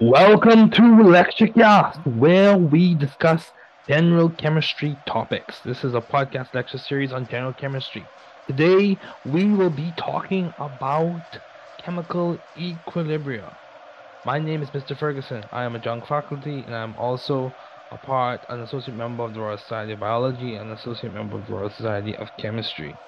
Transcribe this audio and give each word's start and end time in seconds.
Welcome 0.00 0.70
to 0.72 1.02
Lecture 1.02 1.48
Cast, 1.48 2.00
where 2.06 2.56
we 2.56 2.94
discuss 2.94 3.52
general 3.88 4.30
chemistry 4.30 5.00
topics. 5.06 5.60
This 5.62 5.82
is 5.82 5.94
a 5.94 6.00
podcast 6.00 6.54
lecture 6.54 6.78
series 6.78 7.12
on 7.12 7.26
general 7.26 7.52
chemistry. 7.52 8.08
Today, 8.46 8.98
we 9.24 9.46
will 9.52 9.70
be 9.70 9.92
talking 9.92 10.52
about 10.56 11.24
chemical 11.82 12.38
equilibria. 12.56 13.56
My 14.24 14.38
name 14.38 14.62
is 14.62 14.72
Mr. 14.72 14.94
Ferguson. 14.94 15.42
I 15.50 15.64
am 15.64 15.74
a 15.74 15.80
young 15.80 16.02
faculty, 16.02 16.64
and 16.64 16.76
I'm 16.76 16.96
also 16.96 17.56
a 17.90 17.98
part, 17.98 18.46
an 18.48 18.60
associate 18.60 18.96
member 18.96 19.24
of 19.24 19.34
the 19.34 19.40
Royal 19.40 19.58
Society 19.58 19.94
of 19.94 19.98
Biology, 19.98 20.54
and 20.54 20.70
an 20.70 20.76
associate 20.76 21.12
member 21.12 21.38
of 21.38 21.46
the 21.46 21.52
Royal 21.52 21.70
Society 21.70 22.16
of 22.16 22.36
Chemistry. 22.36 23.00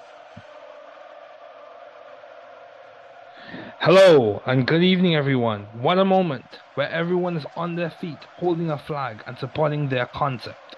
Hello 3.83 4.43
and 4.45 4.67
good 4.67 4.83
evening, 4.83 5.15
everyone. 5.15 5.65
What 5.73 5.97
a 5.97 6.05
moment 6.05 6.59
where 6.75 6.87
everyone 6.91 7.35
is 7.35 7.47
on 7.55 7.75
their 7.75 7.89
feet, 7.89 8.27
holding 8.35 8.69
a 8.69 8.77
flag 8.77 9.23
and 9.25 9.39
supporting 9.39 9.89
their 9.89 10.05
concept. 10.05 10.75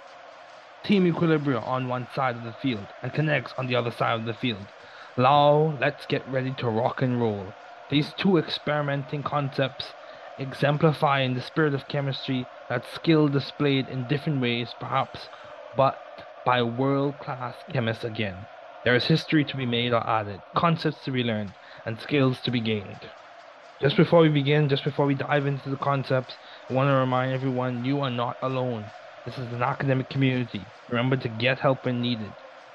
Team 0.85 1.03
Equilibria 1.03 1.61
on 1.67 1.89
one 1.89 2.07
side 2.15 2.37
of 2.37 2.43
the 2.43 2.53
field 2.53 2.93
and 3.01 3.11
Kinetics 3.11 3.51
on 3.57 3.67
the 3.67 3.75
other 3.75 3.91
side 3.91 4.17
of 4.17 4.23
the 4.23 4.33
field. 4.33 4.71
Now, 5.17 5.77
let's 5.81 6.05
get 6.05 6.25
ready 6.29 6.53
to 6.53 6.69
rock 6.69 7.01
and 7.01 7.19
roll. 7.19 7.53
These 7.89 8.13
two 8.13 8.37
experimenting 8.37 9.21
concepts 9.21 9.93
exemplify 10.37 11.23
in 11.23 11.33
the 11.33 11.41
spirit 11.41 11.73
of 11.73 11.89
chemistry 11.89 12.47
that 12.69 12.85
skill 12.85 13.27
displayed 13.27 13.89
in 13.89 14.07
different 14.07 14.39
ways, 14.39 14.73
perhaps, 14.79 15.27
but 15.75 15.99
by 16.45 16.63
world 16.63 17.19
class 17.19 17.55
chemists 17.69 18.05
again. 18.05 18.45
There 18.83 18.95
is 18.95 19.05
history 19.05 19.45
to 19.45 19.55
be 19.55 19.65
made 19.65 19.93
or 19.93 20.05
added, 20.05 20.41
concepts 20.55 21.05
to 21.05 21.11
be 21.11 21.23
learned 21.23 21.53
and 21.85 21.99
skills 21.99 22.39
to 22.41 22.51
be 22.51 22.59
gained. 22.59 23.09
Just 23.81 23.95
before 23.95 24.21
we 24.21 24.29
begin, 24.29 24.69
just 24.69 24.83
before 24.83 25.05
we 25.05 25.15
dive 25.15 25.45
into 25.45 25.69
the 25.69 25.77
concepts, 25.77 26.35
I 26.69 26.73
want 26.73 26.89
to 26.89 26.93
remind 26.93 27.33
everyone 27.33 27.85
you 27.85 28.01
are 28.01 28.09
not 28.09 28.37
alone. 28.41 28.85
This 29.25 29.37
is 29.37 29.53
an 29.53 29.63
academic 29.63 30.09
community. 30.09 30.65
Remember 30.89 31.15
to 31.15 31.29
get 31.29 31.59
help 31.59 31.85
when 31.85 32.01
needed. 32.01 32.31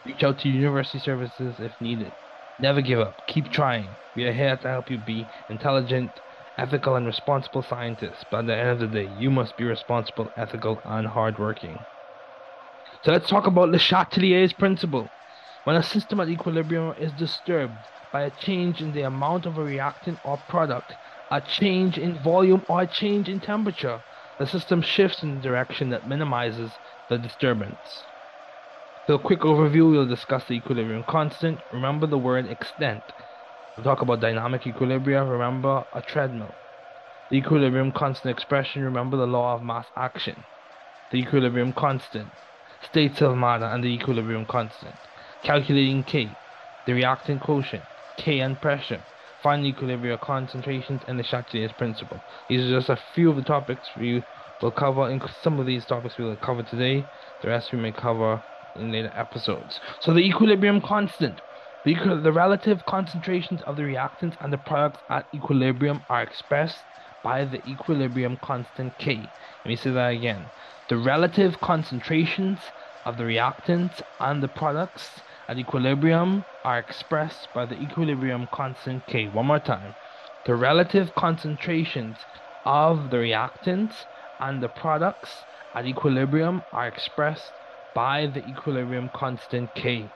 Reach 0.06 0.22
out 0.22 0.38
to 0.38 0.48
university 0.48 0.98
services 0.98 1.56
if 1.58 1.72
needed. 1.80 2.12
Never 2.58 2.80
give 2.80 3.00
up. 3.00 3.26
Keep 3.26 3.50
trying. 3.52 3.88
We 4.16 4.24
are 4.24 4.32
here 4.32 4.56
to 4.56 4.68
help 4.68 4.90
you 4.90 4.98
be 4.98 5.26
intelligent, 5.50 6.10
ethical, 6.56 6.96
and 6.96 7.06
responsible 7.06 7.62
scientists. 7.62 8.24
But 8.30 8.40
at 8.40 8.46
the 8.46 8.56
end 8.56 8.70
of 8.70 8.78
the 8.80 8.86
day, 8.88 9.10
you 9.18 9.30
must 9.30 9.56
be 9.58 9.64
responsible, 9.64 10.30
ethical, 10.36 10.80
and 10.84 11.06
hardworking. 11.06 11.78
So 13.04 13.12
let's 13.12 13.28
talk 13.28 13.46
about 13.46 13.68
Le 13.68 13.78
Chatelier's 13.78 14.52
principle. 14.52 15.08
When 15.68 15.76
a 15.76 15.82
system 15.82 16.18
at 16.18 16.30
equilibrium 16.30 16.94
is 16.98 17.12
disturbed, 17.12 17.74
by 18.10 18.22
a 18.22 18.30
change 18.30 18.80
in 18.80 18.92
the 18.92 19.02
amount 19.02 19.44
of 19.44 19.58
a 19.58 19.62
reactant 19.62 20.18
or 20.24 20.38
product, 20.48 20.94
a 21.30 21.42
change 21.42 21.98
in 21.98 22.18
volume, 22.20 22.64
or 22.70 22.80
a 22.80 22.86
change 22.86 23.28
in 23.28 23.38
temperature. 23.38 24.02
The 24.38 24.46
system 24.46 24.80
shifts 24.80 25.22
in 25.22 25.34
the 25.34 25.42
direction 25.42 25.90
that 25.90 26.08
minimizes 26.08 26.70
the 27.10 27.18
disturbance. 27.18 28.06
So 29.06 29.16
a 29.16 29.18
quick 29.18 29.40
overview, 29.40 29.90
we'll 29.90 30.08
discuss 30.08 30.42
the 30.46 30.54
equilibrium 30.54 31.04
constant. 31.06 31.58
Remember 31.70 32.06
the 32.06 32.16
word 32.16 32.46
extent. 32.46 33.02
We'll 33.76 33.84
talk 33.84 34.00
about 34.00 34.20
dynamic 34.22 34.62
equilibria. 34.62 35.30
Remember 35.30 35.84
a 35.92 36.00
treadmill. 36.00 36.54
The 37.30 37.36
equilibrium 37.36 37.92
constant 37.92 38.34
expression. 38.34 38.84
Remember 38.84 39.18
the 39.18 39.26
law 39.26 39.54
of 39.54 39.62
mass 39.62 39.84
action. 39.94 40.44
The 41.12 41.18
equilibrium 41.18 41.74
constant. 41.74 42.30
States 42.82 43.20
of 43.20 43.36
matter 43.36 43.66
and 43.66 43.84
the 43.84 43.88
equilibrium 43.88 44.46
constant. 44.46 44.94
Calculating 45.42 46.04
K. 46.04 46.36
The 46.86 46.92
reaction 46.92 47.38
quotient. 47.38 47.84
K 48.16 48.40
and 48.40 48.60
pressure, 48.60 49.02
find 49.42 49.64
equilibrium 49.64 50.18
concentrations, 50.20 51.02
and 51.06 51.16
Le 51.16 51.24
Chatelier's 51.24 51.72
principle. 51.72 52.20
These 52.48 52.62
are 52.70 52.78
just 52.78 52.88
a 52.88 52.98
few 53.14 53.30
of 53.30 53.36
the 53.36 53.42
topics 53.42 53.88
we 53.96 54.24
will 54.60 54.72
cover. 54.72 55.08
In 55.08 55.22
some 55.42 55.60
of 55.60 55.66
these 55.66 55.86
topics 55.86 56.18
we 56.18 56.24
will 56.24 56.36
cover 56.36 56.64
today. 56.64 57.08
The 57.40 57.48
rest 57.48 57.72
we 57.72 57.78
may 57.78 57.92
cover 57.92 58.42
in 58.74 58.90
later 58.90 59.12
episodes. 59.14 59.80
So 60.00 60.12
the 60.12 60.20
equilibrium 60.20 60.80
constant. 60.80 61.40
The, 61.84 61.94
the 62.22 62.32
relative 62.32 62.84
concentrations 62.86 63.62
of 63.62 63.76
the 63.76 63.82
reactants 63.82 64.36
and 64.40 64.52
the 64.52 64.58
products 64.58 65.00
at 65.08 65.26
equilibrium 65.32 66.04
are 66.10 66.22
expressed 66.22 66.84
by 67.22 67.44
the 67.44 67.64
equilibrium 67.68 68.36
constant 68.38 68.98
K. 68.98 69.32
Let 69.64 69.68
me 69.68 69.76
say 69.76 69.90
that 69.90 70.08
again. 70.08 70.50
The 70.88 70.98
relative 70.98 71.60
concentrations 71.60 72.58
of 73.04 73.16
the 73.16 73.24
reactants 73.24 74.02
and 74.18 74.42
the 74.42 74.48
products 74.48 75.22
at 75.48 75.58
equilibrium 75.58 76.44
are 76.64 76.78
expressed 76.78 77.52
by 77.54 77.64
the 77.64 77.74
equilibrium 77.74 78.46
constant 78.52 79.06
K. 79.06 79.28
One 79.28 79.46
more 79.46 79.58
time. 79.58 79.96
The 80.44 80.54
relative 80.54 81.14
concentrations 81.14 82.26
of 82.64 83.10
the 83.10 83.16
reactants 83.16 84.06
and 84.38 84.62
the 84.62 84.68
products 84.68 85.46
at 85.74 85.86
equilibrium 85.86 86.64
are 86.72 86.86
expressed 86.86 87.54
by 87.94 88.26
the 88.26 88.44
equilibrium 88.46 89.08
constant 89.08 89.74
K. 89.74 90.12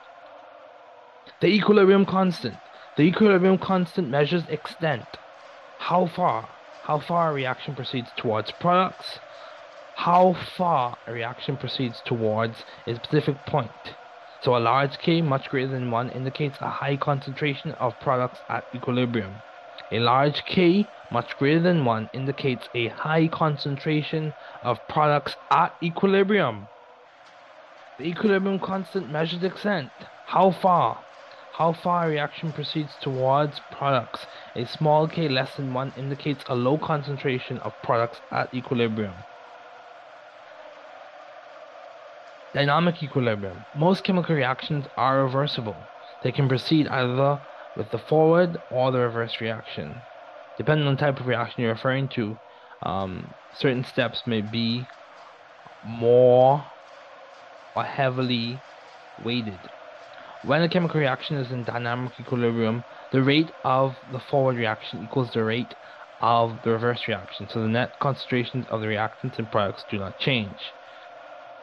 The 1.41 1.47
equilibrium 1.47 2.05
constant. 2.05 2.61
The 2.97 3.05
equilibrium 3.05 3.59
constant 3.59 4.09
measures 4.09 4.47
extent. 4.49 5.19
How 5.79 6.07
far? 6.07 6.57
How 6.83 7.01
far 7.01 7.31
a 7.31 7.33
reaction 7.33 7.75
proceeds 7.75 8.13
towards 8.13 8.53
products. 8.53 9.21
How 9.95 10.35
far 10.35 10.99
a 11.07 11.13
reaction 11.13 11.57
proceeds 11.57 12.03
towards 12.03 12.65
a 12.87 12.95
specific 12.97 13.45
point. 13.45 13.97
So 14.43 14.57
a 14.57 14.59
large 14.59 14.99
K 14.99 15.23
much 15.23 15.49
greater 15.49 15.71
than 15.71 15.93
1 15.93 16.11
indicates 16.11 16.59
a 16.61 16.69
high 16.69 16.97
concentration 16.97 17.73
of 17.73 17.99
products 18.01 18.41
at 18.49 18.65
equilibrium. 18.75 19.37
A 19.93 20.01
large 20.01 20.45
K 20.45 20.89
much 21.13 21.39
greater 21.39 21.61
than 21.61 21.85
1 21.85 22.11
indicates 22.13 22.69
a 22.75 22.89
high 22.89 23.29
concentration 23.29 24.35
of 24.65 24.79
products 24.89 25.37
at 25.53 25.77
equilibrium. 25.81 26.67
The 27.99 28.05
equilibrium 28.07 28.59
constant 28.59 29.09
measures 29.13 29.45
extent. 29.45 29.91
How 30.27 30.51
far? 30.51 31.05
How 31.53 31.73
far 31.73 32.07
a 32.07 32.09
reaction 32.09 32.51
proceeds 32.51 32.97
towards 33.01 33.61
products. 33.71 34.27
A 34.57 34.67
small 34.67 35.07
k 35.07 35.29
less 35.29 35.55
than 35.55 35.73
1 35.73 35.93
indicates 35.97 36.45
a 36.49 36.57
low 36.57 36.79
concentration 36.79 37.59
of 37.59 37.75
products 37.85 38.21
at 38.33 38.53
equilibrium. 38.53 39.15
Dynamic 42.55 43.03
equilibrium. 43.03 43.65
Most 43.75 44.05
chemical 44.05 44.35
reactions 44.35 44.87
are 44.97 45.25
reversible. 45.25 45.77
They 46.23 46.33
can 46.33 46.49
proceed 46.49 46.87
either 46.87 47.41
with 47.77 47.91
the 47.91 47.99
forward 47.99 48.59
or 48.69 48.91
the 48.91 48.99
reverse 48.99 49.41
reaction. 49.41 50.03
Depending 50.59 50.87
on 50.87 50.97
the 50.97 51.01
type 51.01 51.19
of 51.19 51.27
reaction 51.27 51.63
you're 51.63 51.73
referring 51.73 52.09
to, 52.11 52.37
um, 52.83 53.35
certain 53.55 53.85
steps 53.85 54.27
may 54.27 54.43
be 54.43 54.87
more 55.83 56.63
or 57.75 57.85
heavily 57.85 58.59
weighted. 59.25 59.59
When 60.43 60.61
a 60.61 60.69
chemical 60.69 61.01
reaction 61.01 61.37
is 61.37 61.53
in 61.53 61.65
dynamic 61.65 62.21
equilibrium, 62.21 62.85
the 63.13 63.23
rate 63.23 63.53
of 63.65 63.97
the 64.11 64.19
forward 64.19 64.57
reaction 64.57 65.03
equals 65.03 65.31
the 65.33 65.43
rate 65.43 65.75
of 66.21 66.61
the 66.63 66.71
reverse 66.71 67.09
reaction, 67.09 67.49
so 67.49 67.63
the 67.63 67.69
net 67.69 67.99
concentrations 67.99 68.67
of 68.69 68.81
the 68.83 68.89
reactants 68.89 69.39
and 69.39 69.51
products 69.51 69.85
do 69.89 69.99
not 69.99 70.19
change. 70.19 70.75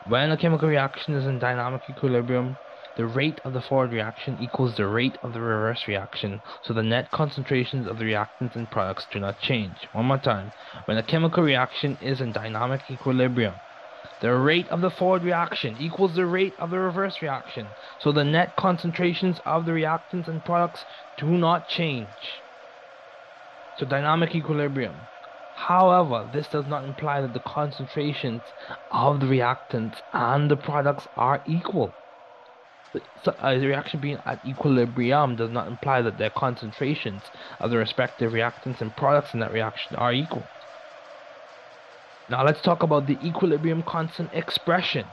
When 0.06 0.32
a 0.32 0.38
chemical 0.38 0.70
reaction 0.70 1.14
is 1.14 1.26
in 1.26 1.40
dynamic 1.40 1.90
equilibrium, 1.90 2.58
the 2.96 3.06
rate 3.06 3.42
of 3.44 3.54
the 3.54 3.62
forward 3.62 3.92
reaction 3.92 4.38
equals 4.40 4.76
the 4.76 4.88
rate 4.88 5.18
of 5.22 5.34
the 5.34 5.42
reverse 5.42 5.88
reaction, 5.88 6.42
so 6.62 6.74
the 6.74 6.82
net 6.82 7.12
concentrations 7.12 7.86
of 7.86 7.98
the 7.98 8.06
reactants 8.06 8.56
and 8.56 8.72
products 8.72 9.06
do 9.12 9.20
not 9.20 9.40
change. 9.40 9.88
One 9.92 10.06
more 10.06 10.18
time. 10.18 10.52
When 10.86 10.98
a 10.98 11.04
chemical 11.04 11.44
reaction 11.44 11.98
is 12.02 12.22
in 12.22 12.32
dynamic 12.32 12.90
equilibrium, 12.90 13.59
the 14.22 14.34
rate 14.34 14.70
of 14.70 14.82
the 14.82 14.90
forward 14.90 15.24
reaction 15.24 15.76
equals 15.78 16.16
the 16.16 16.26
rate 16.26 16.56
of 16.59 16.70
the 16.72 16.80
reverse 16.80 17.22
reaction, 17.22 17.76
so 18.00 18.12
the 18.12 18.24
net 18.24 18.56
concentrations 18.56 19.40
of 19.46 19.66
the 19.66 19.72
reactants 19.72 20.28
and 20.28 20.44
products 20.44 20.86
do 21.18 21.28
not 21.28 21.68
change. 21.68 22.44
So 23.78 23.86
dynamic 23.86 24.34
equilibrium. 24.34 25.08
However, 25.67 26.26
this 26.32 26.47
does 26.47 26.67
not 26.67 26.85
imply 26.85 27.20
that 27.20 27.34
the 27.34 27.41
concentrations 27.41 28.44
of 28.90 29.20
the 29.20 29.26
reactants 29.26 30.02
and 30.14 30.50
the 30.50 30.56
products 30.56 31.06
are 31.17 31.44
equal. 31.46 31.97
So 33.23 33.32
uh, 33.32 33.50
a 33.50 33.59
reaction 33.59 34.00
being 34.00 34.20
at 34.26 34.44
equilibrium 34.46 35.35
does 35.35 35.52
not 35.52 35.67
imply 35.67 36.02
that 36.02 36.17
their 36.17 36.29
concentrations 36.29 37.29
of 37.59 37.72
the 37.72 37.78
respective 37.78 38.32
reactants 38.32 38.79
and 38.79 38.96
products 38.96 39.34
in 39.34 39.41
that 39.41 39.52
reaction 39.52 39.97
are 39.97 40.14
equal. 40.14 40.50
Now 42.29 42.46
let's 42.46 42.61
talk 42.61 42.82
about 42.82 43.06
the 43.06 43.28
equilibrium 43.28 43.84
constant 43.84 44.34
expression. 44.34 45.09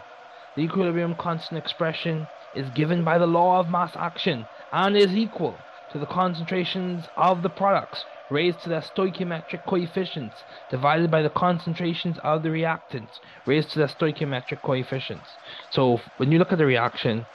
The 0.54 0.62
equilibrium 0.62 1.16
constant 1.16 1.58
expression 1.58 2.28
is 2.54 2.70
given 2.70 3.02
by 3.02 3.18
the 3.18 3.26
law 3.26 3.58
of 3.58 3.68
mass 3.68 3.96
action 3.96 4.48
and 4.70 4.96
is 4.96 5.14
equal 5.14 5.66
to 5.88 5.98
the 5.98 6.06
concentrations 6.06 7.08
of 7.16 7.42
the 7.42 7.50
products 7.50 8.06
raised 8.28 8.60
to 8.62 8.68
their 8.68 8.80
stoichiometric 8.80 9.64
coefficients 9.66 10.44
divided 10.68 11.10
by 11.10 11.22
the 11.22 11.30
concentrations 11.30 12.18
of 12.24 12.42
the 12.42 12.48
reactants 12.48 13.18
raised 13.44 13.70
to 13.70 13.78
their 13.78 13.88
stoichiometric 13.88 14.60
coefficients. 14.62 15.38
So 15.70 16.00
when 16.16 16.32
you 16.32 16.38
look 16.38 16.52
at 16.52 16.58
the 16.58 16.66
reaction, 16.66 17.26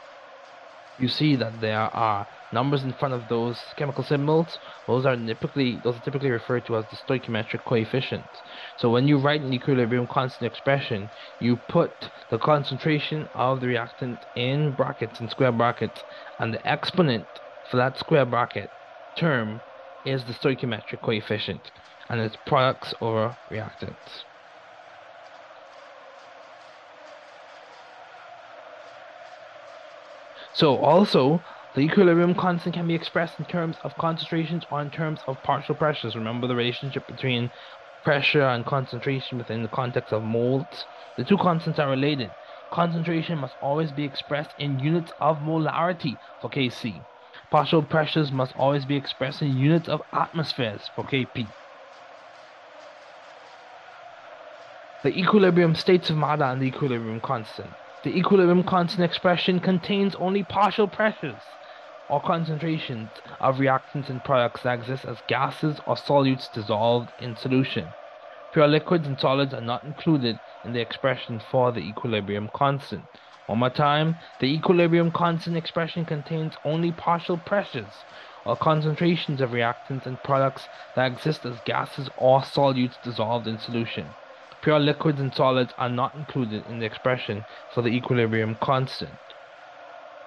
you 0.98 1.08
see 1.08 1.36
that 1.36 1.60
there 1.60 1.80
are 1.96 2.28
numbers 2.52 2.84
in 2.84 2.94
front 2.94 3.14
of 3.14 3.28
those 3.28 3.60
chemical 3.76 4.04
symbols, 4.04 4.60
those 4.86 5.06
are 5.06 5.16
typically 5.16 5.82
those 5.84 5.98
are 5.98 6.02
typically 6.02 6.30
referred 6.30 6.66
to 6.66 6.78
as 6.78 6.86
the 6.88 6.96
stoichiometric 6.96 7.64
coefficients. 7.66 8.42
So 8.78 8.90
when 8.92 9.08
you 9.08 9.18
write 9.18 9.42
an 9.42 9.54
equilibrium 9.54 10.06
constant 10.08 10.52
expression, 10.52 11.10
you 11.40 11.58
put 11.58 12.12
the 12.30 12.38
concentration 12.38 13.28
of 13.34 13.62
the 13.62 13.68
reactant 13.68 14.28
in 14.36 14.76
brackets 14.76 15.20
in 15.22 15.28
square 15.30 15.52
brackets, 15.52 16.04
and 16.40 16.54
the 16.54 16.68
exponent 16.68 17.42
for 17.64 17.78
that 17.78 17.98
square 17.98 18.26
bracket 18.26 18.72
term 19.16 19.62
is 20.04 20.26
the 20.26 20.34
stoichiometric 20.34 21.02
coefficient, 21.02 21.72
and 22.10 22.20
it's 22.22 22.36
products 22.36 22.94
or 23.00 23.38
reactants. 23.52 24.26
So 30.54 30.78
also, 30.78 31.44
the 31.74 31.82
equilibrium 31.82 32.36
constant 32.36 32.76
can 32.76 32.88
be 32.88 32.96
expressed 32.96 33.40
in 33.40 33.46
terms 33.46 33.78
of 33.84 33.96
concentrations 33.98 34.66
or 34.70 34.82
in 34.82 34.92
terms 34.92 35.22
of 35.28 35.42
partial 35.44 35.76
pressures. 35.76 36.16
Remember 36.16 36.48
the 36.48 36.56
relationship 36.56 37.08
between 37.08 37.52
pressure 38.04 38.44
and 38.44 38.66
concentration 38.66 39.38
within 39.38 39.64
the 39.64 39.70
context 39.70 40.12
of 40.12 40.24
moles? 40.24 40.88
The 41.16 41.24
two 41.24 41.38
constants 41.38 41.80
are 41.80 41.90
related. 41.90 42.36
Concentration 42.72 43.38
must 43.40 43.56
always 43.62 43.92
be 43.92 44.04
expressed 44.04 44.54
in 44.58 44.80
units 44.80 45.14
of 45.20 45.40
molarity 45.40 46.20
for 46.40 46.50
Kc. 46.50 47.06
Partial 47.52 47.84
pressures 47.84 48.32
must 48.32 48.54
always 48.56 48.86
be 48.86 48.96
expressed 48.96 49.42
in 49.42 49.52
units 49.52 49.90
of 49.90 50.02
atmospheres 50.14 50.90
for 50.96 51.04
Kp. 51.04 51.52
The 55.04 55.20
equilibrium 55.20 55.76
states 55.76 56.10
of 56.10 56.16
matter 56.16 56.46
and 56.46 56.62
the 56.62 56.68
equilibrium 56.68 57.20
constant. 57.20 57.76
The 58.04 58.18
equilibrium 58.18 58.64
constant 58.64 59.04
expression 59.04 59.60
contains 59.60 60.16
only 60.16 60.44
partial 60.44 60.88
pressures 60.88 61.58
or 62.08 62.22
concentrations 62.22 63.12
of 63.42 63.58
reactants 63.58 64.10
and 64.10 64.24
products 64.24 64.64
that 64.64 64.80
exist 64.80 65.04
as 65.04 65.20
gases 65.28 65.82
or 65.86 65.96
solutes 65.96 66.50
dissolved 66.50 67.14
in 67.20 67.36
solution. 67.36 67.96
Pure 68.52 68.70
liquids 68.70 69.08
and 69.08 69.20
solids 69.20 69.54
are 69.54 69.60
not 69.60 69.84
included 69.84 70.40
in 70.64 70.72
the 70.72 70.80
expression 70.80 71.40
for 71.40 71.74
the 71.74 71.82
equilibrium 71.82 72.50
constant. 72.54 73.10
One 73.48 73.60
more 73.60 73.70
time, 73.70 74.20
the 74.40 74.46
equilibrium 74.46 75.12
constant 75.12 75.58
expression 75.58 76.06
contains 76.06 76.56
only 76.64 76.92
partial 76.92 77.38
pressures 77.38 78.06
or 78.46 78.56
concentrations 78.56 79.42
of 79.42 79.52
reactants 79.52 80.06
and 80.06 80.22
products 80.24 80.70
that 80.94 81.12
exist 81.12 81.46
as 81.46 81.60
gases 81.62 82.10
or 82.16 82.42
solutes 82.42 83.00
dissolved 83.02 83.48
in 83.48 83.58
solution. 83.58 84.16
Pure 84.62 84.80
liquids 84.80 85.20
and 85.20 85.34
solids 85.34 85.74
are 85.78 85.90
not 85.90 86.16
included 86.16 86.66
in 86.68 86.80
the 86.80 86.86
expression 86.86 87.46
for 87.68 87.82
the 87.82 87.90
equilibrium 87.90 88.56
constant. 88.56 89.20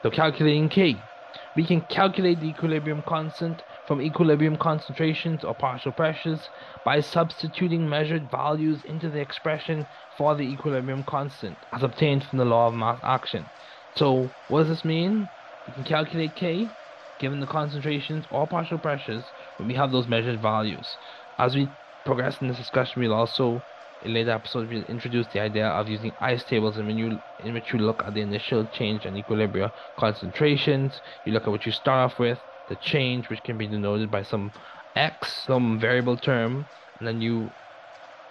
So 0.03 0.11
calculating 0.11 0.69
K. 0.69 1.09
We 1.55 1.65
can 1.65 1.81
calculate 1.87 2.41
the 2.41 2.49
equilibrium 2.49 3.03
constant 3.03 3.65
from 3.87 4.01
equilibrium 4.01 4.57
concentrations 4.57 5.45
or 5.45 5.55
partial 5.55 5.93
pressures 5.93 6.51
by 6.85 7.01
substituting 7.01 7.89
measured 7.89 8.31
values 8.31 8.83
into 8.85 9.11
the 9.11 9.21
expression 9.21 9.87
for 10.17 10.35
the 10.35 10.43
equilibrium 10.43 11.05
constant 11.05 11.67
as 11.73 11.83
obtained 11.83 12.25
from 12.25 12.39
the 12.39 12.45
law 12.45 12.69
of 12.69 12.75
mass 12.75 12.99
action. 13.03 13.51
So 13.97 14.35
what 14.47 14.61
does 14.61 14.69
this 14.69 14.85
mean? 14.85 15.29
We 15.67 15.73
can 15.73 15.85
calculate 15.85 16.37
K 16.37 16.71
given 17.19 17.41
the 17.41 17.47
concentrations 17.47 18.27
or 18.31 18.47
partial 18.47 18.79
pressures 18.79 19.33
when 19.57 19.69
we 19.69 19.75
have 19.75 19.93
those 19.93 20.09
measured 20.09 20.41
values. 20.41 20.99
As 21.39 21.55
we 21.55 21.75
progress 22.05 22.41
in 22.41 22.49
this 22.49 22.57
discussion, 22.57 23.01
we'll 23.03 23.13
also 23.13 23.65
in 24.05 24.13
later 24.13 24.31
episodes, 24.31 24.71
we'll 24.71 24.83
introduce 24.83 25.27
the 25.29 25.41
idea 25.41 25.67
of 25.67 25.89
using 25.89 26.15
ice 26.19 26.45
tables 26.45 26.77
in, 26.77 26.87
when 26.87 26.99
you, 26.99 27.23
in 27.39 27.55
which 27.55 27.73
you 27.73 27.79
look 27.79 28.03
at 28.05 28.13
the 28.13 28.21
initial 28.21 28.67
change 28.67 29.07
and 29.07 29.17
equilibrium 29.17 29.71
concentrations. 29.97 31.01
You 31.25 31.33
look 31.33 31.45
at 31.45 31.51
what 31.51 31.65
you 31.65 31.73
start 31.73 32.13
off 32.13 32.19
with, 32.19 32.43
the 32.67 32.77
change, 32.77 33.29
which 33.29 33.43
can 33.43 33.59
be 33.59 33.67
denoted 33.67 34.11
by 34.11 34.23
some 34.23 34.53
x, 34.97 35.45
some 35.45 35.79
variable 35.79 36.17
term, 36.17 36.67
and 36.99 37.09
then 37.09 37.21
you 37.21 37.55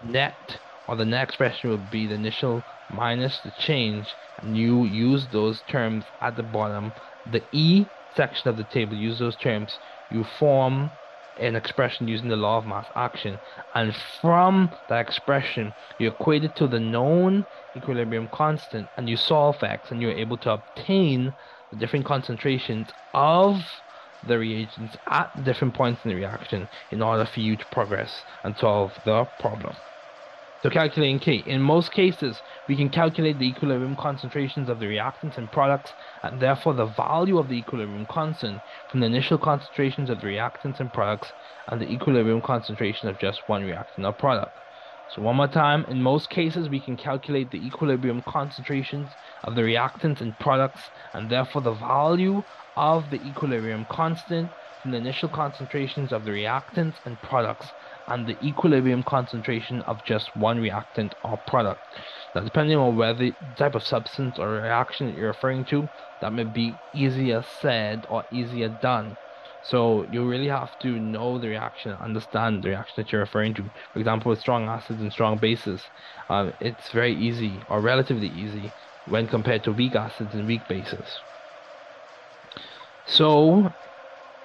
net, 0.01 0.59
or 0.87 0.95
the 0.95 1.05
net 1.05 1.23
expression 1.23 1.69
would 1.69 1.89
be 1.89 2.07
the 2.07 2.15
initial 2.15 2.65
minus 2.89 3.41
the 3.41 3.51
change, 3.51 4.15
and 4.41 4.55
you 4.57 4.85
use 4.85 5.27
those 5.27 5.61
terms 5.63 6.05
at 6.21 6.35
the 6.35 6.43
bottom. 6.43 6.93
The 7.25 7.43
E 7.51 7.91
section 8.15 8.49
of 8.49 8.57
the 8.57 8.63
table, 8.63 8.95
use 8.95 9.19
those 9.19 9.35
terms. 9.35 9.79
You 10.09 10.23
form 10.23 10.91
an 11.37 11.55
expression 11.55 12.07
using 12.07 12.29
the 12.29 12.35
law 12.35 12.57
of 12.57 12.65
mass 12.65 12.87
action. 12.95 13.39
And 13.73 13.95
from 13.95 14.71
that 14.87 14.99
expression, 14.99 15.73
you 15.97 16.09
equate 16.09 16.43
it 16.43 16.55
to 16.55 16.67
the 16.67 16.79
known 16.79 17.45
equilibrium 17.75 18.27
constant 18.27 18.89
and 18.97 19.09
you 19.09 19.17
solve 19.17 19.63
x 19.63 19.91
and 19.91 20.01
you're 20.01 20.11
able 20.11 20.37
to 20.39 20.51
obtain 20.51 21.33
the 21.71 21.77
different 21.77 22.05
concentrations 22.05 22.89
of 23.13 23.63
the 24.23 24.39
reagents 24.39 24.95
at 25.07 25.31
different 25.43 25.73
points 25.73 26.03
in 26.03 26.09
the 26.09 26.15
reaction 26.15 26.69
in 26.91 27.01
order 27.01 27.25
for 27.25 27.39
you 27.39 27.57
to 27.57 27.65
progress 27.67 28.23
and 28.43 28.57
solve 28.57 28.97
the 29.03 29.25
problem. 29.39 29.75
So 30.63 30.69
calculating 30.69 31.19
K. 31.19 31.35
In 31.35 31.61
most 31.61 31.91
cases, 31.91 32.41
we 32.69 32.77
can 32.77 32.89
calculate 32.89 33.37
the 33.37 33.49
equilibrium 33.49 33.97
concentrations 33.97 34.69
of 34.69 34.79
the 34.79 34.85
reactants 34.85 35.37
and 35.37 35.51
products, 35.51 35.93
and 36.23 36.39
therefore 36.39 36.73
the 36.73 36.85
value 36.85 37.37
of 37.37 37.49
the 37.49 37.57
equilibrium 37.57 38.05
constant 38.05 38.63
from 38.87 39.01
the 39.01 39.07
initial 39.07 39.37
concentrations 39.37 40.09
of 40.09 40.21
the 40.21 40.27
reactants 40.27 40.79
and 40.79 40.93
products 40.93 41.33
and 41.67 41.81
the 41.81 41.91
equilibrium 41.91 42.41
concentration 42.41 43.09
of 43.09 43.17
just 43.17 43.41
one 43.45 43.63
reactant 43.63 44.05
or 44.05 44.13
product. 44.13 44.62
So 45.13 45.21
one 45.21 45.35
more 45.35 45.47
time, 45.47 45.85
in 45.89 46.01
most 46.01 46.31
cases 46.31 46.69
we 46.69 46.81
can 46.81 46.97
calculate 46.97 47.51
the 47.51 47.63
equilibrium 47.67 48.23
concentrations 48.23 49.15
of 49.43 49.53
the 49.53 49.61
reactants 49.61 50.21
and 50.21 50.35
products 50.39 50.89
and 51.13 51.29
therefore 51.29 51.61
the 51.61 51.73
value 51.73 52.41
of 52.75 53.11
the 53.11 53.17
equilibrium 53.29 53.85
constant 53.85 54.55
from 54.81 54.89
the 54.89 54.97
initial 54.97 55.29
concentrations 55.29 56.11
of 56.11 56.25
the 56.25 56.31
reactants 56.31 56.95
and 57.05 57.21
products 57.21 57.73
and 58.07 58.25
the 58.25 58.43
equilibrium 58.43 59.03
concentration 59.03 59.83
of 59.83 60.03
just 60.03 60.35
one 60.35 60.57
reactant 60.57 61.13
or 61.23 61.37
product. 61.45 61.85
Now, 62.33 62.41
depending 62.41 62.79
on 62.79 62.95
whether 62.95 63.33
type 63.55 63.75
of 63.75 63.83
substance 63.83 64.39
or 64.39 64.49
reaction 64.49 65.05
that 65.05 65.15
you're 65.15 65.27
referring 65.27 65.65
to, 65.65 65.91
that 66.21 66.33
may 66.33 66.43
be 66.45 66.79
easier 66.91 67.43
said 67.43 68.07
or 68.09 68.23
easier 68.31 68.69
done. 68.69 69.17
So 69.63 70.05
you 70.09 70.27
really 70.29 70.49
have 70.49 70.77
to 70.79 70.99
know 70.99 71.39
the 71.39 71.47
reaction, 71.47 71.93
understand 71.93 72.63
the 72.63 72.69
reaction 72.69 72.95
that 72.97 73.11
you're 73.11 73.21
referring 73.21 73.55
to. 73.55 73.71
For 73.93 73.99
example, 73.99 74.29
with 74.29 74.39
strong 74.39 74.67
acids 74.67 75.01
and 75.01 75.11
strong 75.11 75.39
bases, 75.39 75.89
um, 76.29 76.53
it's 76.59 76.91
very 76.91 77.15
easy 77.15 77.63
or 77.67 77.81
relatively 77.81 78.27
easy 78.27 78.75
when 79.05 79.27
compared 79.27 79.63
to 79.63 79.73
weak 79.73 79.95
acids 79.95 80.35
and 80.35 80.47
weak 80.47 80.67
bases. 80.67 81.23
So, 83.05 83.73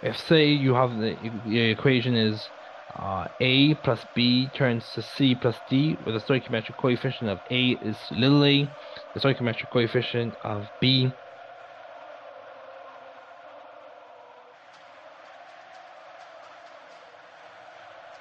if 0.03 0.19
say 0.19 0.51
you 0.53 0.75
have 0.75 0.97
the, 0.97 1.31
the 1.45 1.59
equation 1.71 2.15
is 2.15 2.51
uh, 2.97 3.27
A 3.41 3.75
plus 3.75 4.07
B 4.15 4.51
turns 4.51 4.91
to 4.93 5.03
C 5.03 5.35
plus 5.35 5.61
D, 5.67 5.99
where 6.01 6.13
the 6.13 6.21
stoichiometric 6.21 6.77
coefficient 6.77 7.31
of 7.31 7.41
A 7.51 7.71
is 7.71 7.99
little 8.11 8.45
a, 8.45 8.73
the 9.15 9.21
stoichiometric 9.21 9.69
coefficient 9.71 10.37
of 10.43 10.71
B 10.81 11.19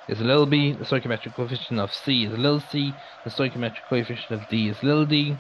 is 0.08 0.20
little 0.22 0.46
b, 0.46 0.74
the 0.74 0.86
stoichiometric 0.86 1.34
coefficient 1.34 1.80
of 1.80 1.94
C 1.94 2.26
is 2.26 2.32
little 2.38 2.60
c, 2.60 2.98
the 3.24 3.30
stoichiometric 3.30 3.84
coefficient 3.88 4.32
of 4.42 4.48
D 4.48 4.70
is 4.70 4.82
little 4.84 5.06
d. 5.06 5.40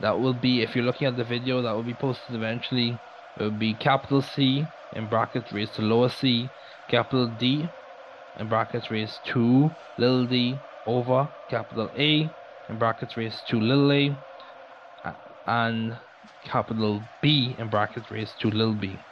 That 0.00 0.18
will 0.18 0.34
be, 0.34 0.62
if 0.62 0.74
you're 0.74 0.84
looking 0.84 1.06
at 1.06 1.16
the 1.16 1.24
video 1.24 1.62
that 1.62 1.72
will 1.72 1.82
be 1.82 1.94
posted 1.94 2.34
eventually, 2.34 3.02
it 3.36 3.42
will 3.42 3.50
be 3.50 3.74
capital 3.74 4.22
C 4.22 4.68
in 4.92 5.08
brackets 5.08 5.52
raised 5.52 5.74
to 5.76 5.82
lower 5.82 6.08
c, 6.08 6.52
capital 6.88 7.28
D 7.28 7.68
in 8.36 8.48
brackets 8.48 8.90
raised 8.90 9.24
to 9.26 9.76
little 9.96 10.26
d 10.26 10.62
over 10.86 11.28
capital 11.48 11.90
A 11.96 12.34
in 12.68 12.78
brackets 12.78 13.16
raised 13.16 13.48
to 13.48 13.60
little 13.60 13.92
a 13.92 14.18
and 15.46 15.98
capital 16.42 17.08
B 17.20 17.56
in 17.58 17.68
brackets 17.68 18.10
raised 18.10 18.40
to 18.40 18.50
little 18.50 18.74
b. 18.74 19.04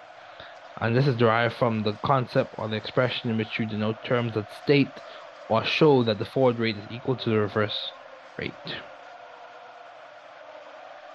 And 0.81 0.95
this 0.95 1.07
is 1.07 1.17
derived 1.17 1.55
from 1.55 1.83
the 1.83 1.99
concept 2.05 2.55
or 2.59 2.69
the 2.69 2.77
expression 2.77 3.31
in 3.31 3.37
which 3.39 3.59
you 3.59 3.67
denote 3.67 4.03
terms 4.03 4.35
that 4.35 4.51
state 4.51 5.01
or 5.49 5.65
show 5.65 6.03
that 6.05 6.19
the 6.19 6.25
forward 6.25 6.59
rate 6.59 6.77
is 6.77 6.87
equal 6.91 7.17
to 7.17 7.31
the 7.31 7.39
reverse 7.39 7.93
rate. 8.37 8.75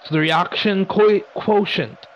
So 0.00 0.14
the 0.14 0.20
reaction 0.20 0.84
co 0.86 1.20
quotient, 1.34 2.08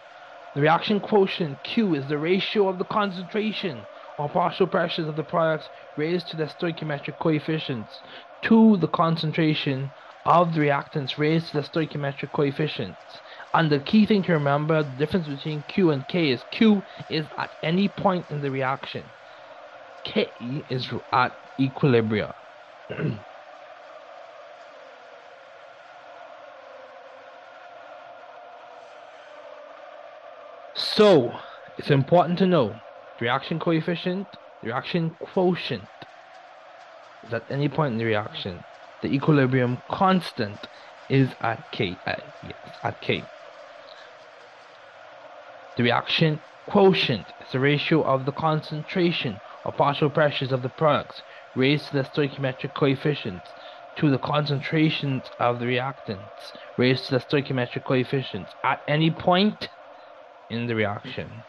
the 0.54 0.60
reaction 0.60 0.98
quotient 0.98 1.62
Q 1.62 1.94
is 1.94 2.08
the 2.08 2.18
ratio 2.18 2.68
of 2.68 2.78
the 2.78 2.84
concentration 2.84 3.86
or 4.18 4.28
partial 4.28 4.66
pressures 4.66 5.06
of 5.06 5.14
the 5.14 5.22
products 5.22 5.70
raised 5.94 6.28
to 6.30 6.36
their 6.36 6.48
stoichiometric 6.48 7.18
coefficients 7.18 8.02
to 8.42 8.76
the 8.78 8.88
concentration 8.88 9.92
of 10.24 10.52
the 10.52 10.60
reactants 10.60 11.18
raised 11.18 11.48
to 11.48 11.60
the 11.60 11.68
stoichiometric 11.68 12.32
coefficients. 12.32 13.20
And 13.56 13.72
the 13.72 13.78
key 13.78 14.04
thing 14.04 14.22
to 14.24 14.34
remember, 14.34 14.82
the 14.82 14.90
difference 14.98 15.26
between 15.26 15.62
Q 15.62 15.90
and 15.90 16.06
K 16.06 16.30
is 16.30 16.42
Q 16.50 16.82
is 17.08 17.24
at 17.38 17.48
any 17.62 17.88
point 17.88 18.26
in 18.28 18.42
the 18.42 18.50
reaction. 18.50 19.02
K 20.04 20.30
is 20.68 20.92
at 21.10 21.34
equilibrium. 21.58 22.34
so, 30.74 31.32
It's 31.78 31.90
important 31.90 32.38
to 32.40 32.46
know 32.46 32.76
reaction 33.20 33.58
coefficient, 33.58 34.26
reaction 34.62 35.16
quotient 35.32 35.88
is 37.26 37.32
at 37.32 37.44
any 37.50 37.70
point 37.70 37.92
in 37.92 37.98
the 37.98 38.04
reaction. 38.04 38.62
The 39.00 39.08
equilibrium 39.08 39.80
constant 39.90 40.58
is 41.08 41.30
at 41.40 41.72
K. 41.72 41.96
Uh, 42.06 42.16
yes, 42.42 42.52
at 42.82 43.00
K. 43.00 43.24
The 45.76 45.82
reaction 45.82 46.40
quotient 46.66 47.34
is 47.38 47.52
the 47.52 47.60
ratio 47.60 48.02
of 48.02 48.24
the 48.24 48.32
concentration 48.32 49.40
or 49.62 49.72
partial 49.72 50.08
pressures 50.08 50.50
of 50.50 50.62
the 50.62 50.70
products 50.70 51.22
raised 51.54 51.88
to 51.88 51.92
the 51.92 52.02
stoichiometric 52.02 52.72
coefficients 52.72 53.52
to 53.96 54.10
the 54.10 54.18
concentrations 54.18 55.30
of 55.38 55.58
the 55.58 55.66
reactants 55.66 56.52
raised 56.78 57.06
to 57.06 57.12
the 57.12 57.20
stoichiometric 57.20 57.84
coefficients 57.84 58.54
at 58.64 58.80
any 58.88 59.10
point 59.10 59.68
in 60.48 60.66
the 60.66 60.74
reaction. 60.74 61.44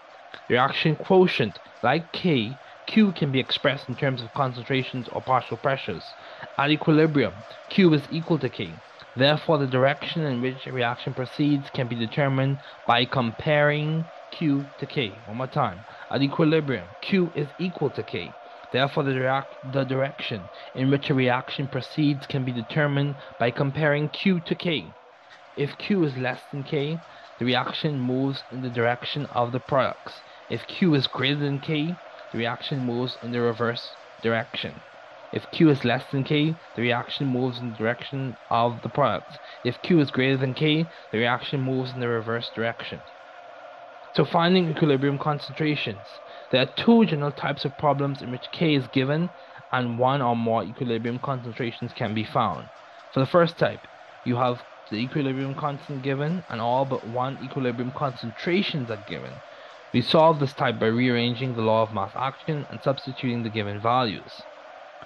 The 0.50 0.56
reaction 0.56 0.98
quotient, 0.98 1.60
like 1.82 2.12
K, 2.12 2.60
Q 2.86 3.14
can 3.14 3.32
be 3.32 3.40
expressed 3.40 3.88
in 3.88 3.96
terms 3.96 4.22
of 4.22 4.34
concentrations 4.34 5.08
or 5.08 5.22
partial 5.22 5.56
pressures. 5.56 6.16
At 6.58 6.70
equilibrium, 6.70 7.46
Q 7.70 7.94
is 7.94 8.08
equal 8.10 8.40
to 8.40 8.50
K. 8.50 8.76
Therefore, 9.16 9.58
the 9.58 9.68
direction 9.68 10.24
in 10.24 10.42
which 10.42 10.68
a 10.68 10.72
reaction 10.74 11.14
proceeds 11.14 11.70
can 11.70 11.88
be 11.88 11.96
determined 11.96 12.60
by 12.86 13.06
comparing 13.06 14.12
Q 14.32 14.70
to 14.78 14.86
K. 14.86 15.22
One 15.26 15.38
more 15.38 15.48
time. 15.48 15.86
At 16.12 16.22
equilibrium, 16.22 16.96
Q 17.02 17.32
is 17.36 17.54
equal 17.58 17.90
to 17.92 18.04
K. 18.04 18.36
Therefore, 18.72 19.04
the, 19.04 19.14
direct, 19.14 19.56
the 19.64 19.86
direction 19.86 20.50
in 20.74 20.90
which 20.90 21.10
a 21.10 21.14
reaction 21.14 21.68
proceeds 21.68 22.28
can 22.28 22.44
be 22.44 22.52
determined 22.52 23.16
by 23.38 23.52
comparing 23.52 24.10
Q 24.10 24.42
to 24.42 24.56
K. 24.56 24.94
If 25.56 25.78
Q 25.78 26.04
is 26.04 26.18
less 26.18 26.46
than 26.52 26.64
K, 26.64 27.02
the 27.38 27.46
reaction 27.46 28.00
moves 28.00 28.44
in 28.52 28.62
the 28.62 28.70
direction 28.70 29.26
of 29.28 29.52
the 29.52 29.60
products. 29.60 30.22
If 30.50 30.68
Q 30.68 30.94
is 30.94 31.08
greater 31.08 31.40
than 31.40 31.60
K, 31.62 31.98
the 32.32 32.38
reaction 32.38 32.80
moves 32.82 33.18
in 33.22 33.32
the 33.32 33.42
reverse 33.42 33.98
direction. 34.22 34.82
If 35.32 35.50
Q 35.52 35.70
is 35.70 35.84
less 35.84 36.10
than 36.12 36.24
K, 36.24 36.58
the 36.76 36.82
reaction 36.82 37.28
moves 37.28 37.60
in 37.60 37.72
the 37.72 37.78
direction 37.78 38.38
of 38.50 38.82
the 38.82 38.90
product. 38.90 39.40
If 39.64 39.82
Q 39.82 40.00
is 40.00 40.12
greater 40.12 40.38
than 40.38 40.54
K, 40.54 40.90
the 41.12 41.18
reaction 41.18 41.62
moves 41.62 41.94
in 41.94 42.00
the 42.00 42.08
reverse 42.08 42.50
direction. 42.50 43.02
So 44.18 44.26
finding 44.26 44.68
equilibrium 44.72 45.20
concentrations. 45.20 46.00
There 46.50 46.60
are 46.60 46.66
two 46.66 47.06
general 47.06 47.32
types 47.32 47.66
of 47.66 47.78
problems 47.78 48.24
in 48.24 48.32
which 48.32 48.50
K 48.52 48.74
is 48.74 48.88
given 48.88 49.30
and 49.72 50.00
one 50.00 50.24
or 50.24 50.36
more 50.36 50.64
equilibrium 50.64 51.20
concentrations 51.20 51.94
can 51.94 52.16
be 52.16 52.24
found. 52.24 52.66
For 53.14 53.20
the 53.20 53.28
first 53.28 53.60
type, 53.60 53.82
you 54.26 54.36
have 54.38 54.64
the 54.90 54.96
equilibrium 54.96 55.54
constant 55.54 56.02
given 56.02 56.44
and 56.50 56.60
all 56.60 56.84
but 56.84 57.06
one 57.08 57.38
equilibrium 57.44 57.92
concentrations 57.92 58.90
are 58.90 58.98
given. 58.98 59.34
We 59.94 60.02
solve 60.02 60.40
this 60.40 60.54
type 60.54 60.80
by 60.80 60.88
rearranging 60.88 61.54
the 61.54 61.62
law 61.62 61.84
of 61.84 61.94
mass 61.94 62.14
action 62.16 62.66
and 62.72 62.82
substituting 62.82 63.44
the 63.44 63.52
given 63.52 63.80
values. 63.80 64.47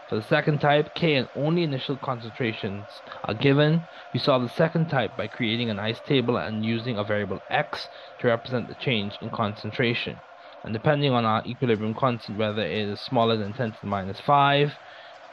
For 0.08 0.16
the 0.16 0.22
second 0.22 0.60
type, 0.60 0.94
K 0.94 1.16
and 1.16 1.28
only 1.36 1.64
initial 1.64 1.98
concentrations 1.98 3.02
are 3.26 3.34
given. 3.34 3.88
We 4.14 4.20
solve 4.20 4.44
the 4.44 4.50
second 4.50 4.88
type 4.90 5.16
by 5.16 5.28
creating 5.28 5.70
an 5.70 5.80
ice 5.80 6.02
table 6.02 6.38
and 6.38 6.64
using 6.64 6.98
a 6.98 7.04
variable 7.04 7.40
x 7.50 7.90
to 8.20 8.28
represent 8.28 8.68
the 8.68 8.76
change 8.76 9.18
in 9.22 9.30
concentration 9.30 10.22
and 10.64 10.74
depending 10.74 11.12
on 11.12 11.26
our 11.26 11.44
equilibrium 11.46 11.94
constant 11.94 12.38
whether 12.38 12.62
it 12.62 12.72
is 12.72 13.02
smaller 13.02 13.38
than 13.38 13.54
10 13.54 13.74
to 13.74 13.82
the 13.82 13.88
minus 13.88 14.20
5 14.20 14.78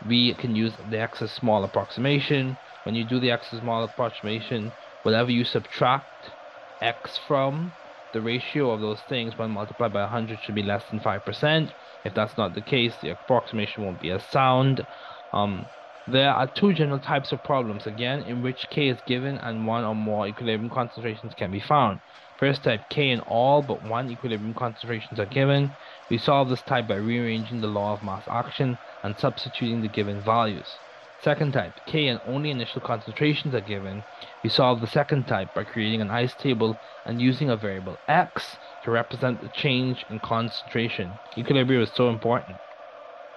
we 0.04 0.34
can 0.34 0.54
use 0.54 0.76
the 0.76 0.98
x 0.98 1.22
as 1.22 1.32
small 1.32 1.64
approximation 1.64 2.58
when 2.84 2.94
you 2.94 3.04
do 3.04 3.18
the 3.20 3.30
x 3.30 3.52
as 3.52 3.60
small 3.60 3.84
approximation 3.84 4.72
whatever 5.02 5.30
you 5.30 5.44
subtract 5.44 6.34
x 6.80 7.18
from 7.18 7.72
the 8.12 8.22
ratio 8.22 8.70
of 8.70 8.80
those 8.80 9.00
things 9.02 9.36
when 9.36 9.50
multiplied 9.50 9.92
by 9.92 10.00
100 10.00 10.38
should 10.40 10.54
be 10.54 10.62
less 10.62 10.84
than 10.90 11.00
5% 11.00 11.72
if 12.04 12.14
that's 12.14 12.36
not 12.36 12.54
the 12.54 12.62
case 12.62 12.96
the 12.98 13.10
approximation 13.10 13.84
won't 13.84 14.00
be 14.00 14.10
as 14.10 14.24
sound 14.24 14.86
um, 15.32 15.70
there 16.06 16.32
are 16.32 16.46
two 16.46 16.72
general 16.72 17.00
types 17.00 17.32
of 17.32 17.42
problems 17.42 17.86
again 17.86 18.20
in 18.22 18.40
which 18.42 18.70
k 18.70 18.88
is 18.88 19.00
given 19.02 19.36
and 19.38 19.66
one 19.66 19.84
or 19.84 19.94
more 19.94 20.26
equilibrium 20.26 20.70
concentrations 20.70 21.34
can 21.34 21.50
be 21.50 21.60
found 21.60 22.00
First 22.38 22.62
type 22.62 22.88
K 22.88 23.10
and 23.10 23.20
all 23.22 23.62
but 23.62 23.82
one 23.82 24.08
equilibrium 24.08 24.54
concentrations 24.54 25.18
are 25.18 25.26
given. 25.26 25.76
We 26.08 26.18
solve 26.18 26.48
this 26.48 26.62
type 26.62 26.86
by 26.86 26.94
rearranging 26.94 27.60
the 27.60 27.66
law 27.66 27.92
of 27.92 28.02
mass 28.04 28.28
action 28.30 28.78
and 29.02 29.18
substituting 29.18 29.80
the 29.80 29.88
given 29.88 30.22
values. 30.22 30.80
Second 31.20 31.52
type, 31.52 31.80
K 31.84 32.06
and 32.06 32.20
only 32.24 32.50
initial 32.50 32.80
concentrations 32.80 33.52
are 33.52 33.60
given. 33.60 34.04
We 34.44 34.50
solve 34.50 34.80
the 34.80 34.86
second 34.86 35.26
type 35.26 35.52
by 35.52 35.64
creating 35.64 36.00
an 36.00 36.12
ice 36.12 36.36
table 36.36 36.78
and 37.04 37.20
using 37.20 37.50
a 37.50 37.56
variable 37.56 37.98
x 38.06 38.56
to 38.82 38.92
represent 38.92 39.40
the 39.40 39.48
change 39.48 40.06
in 40.08 40.20
concentration. 40.20 41.18
Equilibrium 41.36 41.82
is 41.82 41.92
so 41.92 42.08
important. 42.08 42.60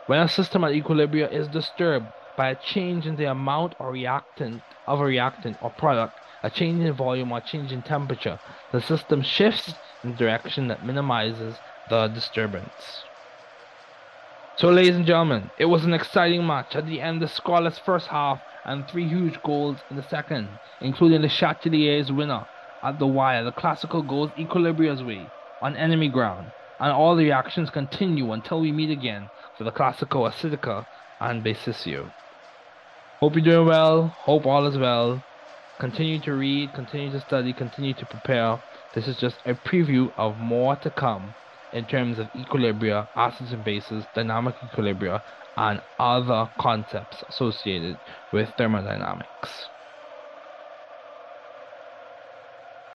When 0.05 0.19
a 0.19 0.27
system 0.27 0.63
at 0.63 0.73
equilibrium 0.73 1.31
is 1.31 1.47
disturbed 1.47 2.13
by 2.35 2.49
a 2.49 2.55
change 2.55 3.07
in 3.07 3.15
the 3.15 3.25
amount 3.25 3.75
or 3.79 3.91
reactant 3.91 4.63
of 4.85 4.99
a 4.99 5.05
reactant 5.05 5.57
or 5.59 5.71
product, 5.71 6.19
a 6.43 6.51
change 6.51 6.83
in 6.83 6.93
volume 6.93 7.31
or 7.31 7.41
change 7.41 7.71
in 7.71 7.81
temperature, 7.81 8.39
the 8.71 8.81
system 8.81 9.23
shifts 9.23 9.79
in 10.03 10.11
a 10.11 10.15
direction 10.15 10.67
that 10.67 10.83
minimizes 10.83 11.61
the 11.87 12.07
disturbance. 12.09 13.05
So 14.57 14.69
ladies 14.69 14.95
and 14.95 15.05
gentlemen, 15.05 15.49
it 15.57 15.65
was 15.65 15.85
an 15.85 15.93
exciting 15.93 16.45
match. 16.45 16.75
At 16.75 16.85
the 16.85 17.01
end, 17.01 17.23
of 17.23 17.29
the 17.29 17.41
scoreless 17.41 17.79
first 17.79 18.07
half 18.07 18.41
and 18.65 18.87
three 18.87 19.07
huge 19.07 19.41
goals 19.41 19.77
in 19.89 19.95
the 19.95 20.03
second, 20.03 20.49
including 20.81 21.21
the 21.21 21.29
Chatelier's 21.29 22.11
winner 22.11 22.45
at 22.83 22.99
the 22.99 23.07
wire. 23.07 23.43
The 23.43 23.51
classical 23.51 24.03
goals 24.03 24.31
Equilibria's 24.37 25.01
way 25.01 25.27
on 25.61 25.75
enemy 25.75 26.09
ground, 26.09 26.51
and 26.79 26.91
all 26.91 27.15
the 27.15 27.23
reactions 27.23 27.69
continue 27.69 28.31
until 28.33 28.59
we 28.59 28.71
meet 28.71 28.91
again 28.91 29.29
for 29.57 29.63
the 29.63 29.71
classical 29.71 30.23
Acidica 30.23 30.85
and 31.19 31.43
Basisio. 31.43 32.11
Hope 33.19 33.35
you're 33.35 33.43
doing 33.43 33.67
well. 33.67 34.07
Hope 34.07 34.45
all 34.45 34.67
is 34.67 34.77
well 34.77 35.23
continue 35.81 36.19
to 36.19 36.31
read, 36.31 36.71
continue 36.75 37.11
to 37.11 37.19
study, 37.19 37.51
continue 37.51 37.91
to 37.91 38.05
prepare. 38.05 38.61
This 38.93 39.07
is 39.07 39.17
just 39.17 39.37
a 39.47 39.55
preview 39.55 40.13
of 40.15 40.37
more 40.37 40.75
to 40.75 40.91
come 40.91 41.33
in 41.71 41.85
terms 41.85 42.19
of 42.19 42.31
equilibria, 42.33 43.07
acids 43.15 43.53
and 43.53 43.63
bases, 43.63 44.07
dynamic 44.13 44.55
equilibria, 44.61 45.21
and 45.57 45.81
other 45.99 46.47
concepts 46.59 47.23
associated 47.29 47.99
with 48.31 48.49
thermodynamics. 48.57 49.69